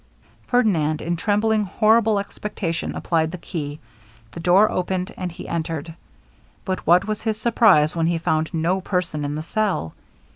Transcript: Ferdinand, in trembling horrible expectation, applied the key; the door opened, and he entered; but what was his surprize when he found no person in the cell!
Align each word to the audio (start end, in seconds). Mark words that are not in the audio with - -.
Ferdinand, 0.47 0.99
in 0.99 1.15
trembling 1.15 1.65
horrible 1.65 2.17
expectation, 2.17 2.95
applied 2.95 3.31
the 3.31 3.37
key; 3.37 3.79
the 4.31 4.39
door 4.39 4.71
opened, 4.71 5.13
and 5.15 5.31
he 5.31 5.47
entered; 5.47 5.93
but 6.65 6.87
what 6.87 7.05
was 7.05 7.21
his 7.21 7.37
surprize 7.39 7.95
when 7.95 8.07
he 8.07 8.17
found 8.17 8.51
no 8.51 8.81
person 8.81 9.23
in 9.23 9.35
the 9.35 9.43
cell! 9.43 9.93